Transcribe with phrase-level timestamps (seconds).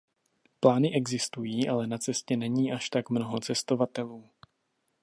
[0.59, 4.29] Plány existují, ale na cestě není až tak mnoho cestovatelů.